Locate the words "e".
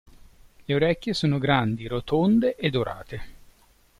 2.55-2.71